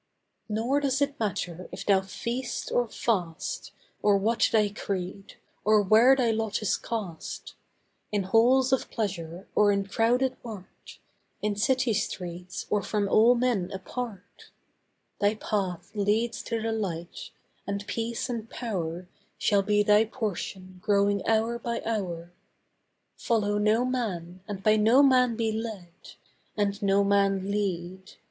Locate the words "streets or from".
11.93-13.07